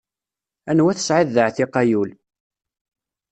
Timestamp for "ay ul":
1.81-2.09